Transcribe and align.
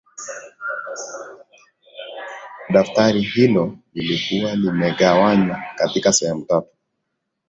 Daftari 2.69 3.21
hilo 3.23 3.77
lilikuwa 3.93 4.55
limegawanywa 4.55 5.63
katika 5.75 6.13
sehemu 6.13 6.45
tatu 6.45 6.67